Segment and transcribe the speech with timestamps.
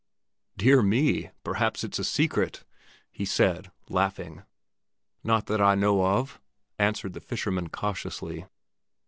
[0.57, 1.29] "Dear me!
[1.43, 2.63] Perhaps it's a secret?"
[3.11, 4.41] he said, laughing.
[5.23, 6.41] "Not that I know of,"
[6.79, 8.47] answered the fisherman cautiously.